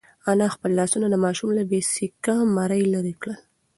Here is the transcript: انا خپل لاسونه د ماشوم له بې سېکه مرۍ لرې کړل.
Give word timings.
انا 0.31 0.47
خپل 0.53 0.71
لاسونه 0.79 1.07
د 1.09 1.15
ماشوم 1.25 1.49
له 1.57 1.63
بې 1.69 1.79
سېکه 1.93 2.35
مرۍ 2.55 2.83
لرې 2.93 3.13
کړل. 3.21 3.37